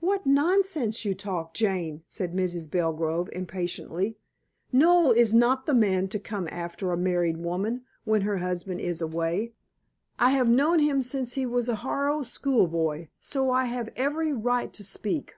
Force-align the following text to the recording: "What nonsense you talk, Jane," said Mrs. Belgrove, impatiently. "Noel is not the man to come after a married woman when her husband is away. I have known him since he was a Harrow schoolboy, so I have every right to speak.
"What 0.00 0.26
nonsense 0.26 1.06
you 1.06 1.14
talk, 1.14 1.54
Jane," 1.54 2.02
said 2.06 2.34
Mrs. 2.34 2.70
Belgrove, 2.70 3.30
impatiently. 3.32 4.18
"Noel 4.72 5.10
is 5.12 5.32
not 5.32 5.64
the 5.64 5.72
man 5.72 6.06
to 6.08 6.18
come 6.18 6.46
after 6.52 6.92
a 6.92 6.98
married 6.98 7.38
woman 7.38 7.84
when 8.04 8.20
her 8.20 8.36
husband 8.36 8.82
is 8.82 9.00
away. 9.00 9.54
I 10.18 10.32
have 10.32 10.50
known 10.50 10.80
him 10.80 11.00
since 11.00 11.32
he 11.32 11.46
was 11.46 11.70
a 11.70 11.76
Harrow 11.76 12.22
schoolboy, 12.24 13.08
so 13.18 13.50
I 13.50 13.64
have 13.64 13.88
every 13.96 14.34
right 14.34 14.70
to 14.70 14.84
speak. 14.84 15.36